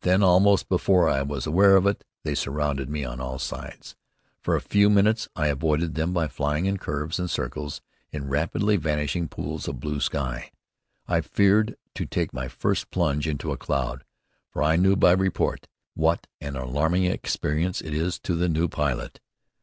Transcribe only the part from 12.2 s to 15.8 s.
my first plunge into a cloud, for I knew, by report,